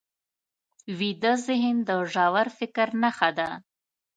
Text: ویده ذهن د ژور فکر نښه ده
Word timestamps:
ویده 0.97 1.33
ذهن 1.45 1.75
د 1.87 1.89
ژور 2.11 2.47
فکر 2.57 2.87
نښه 3.01 3.29
ده 3.37 3.49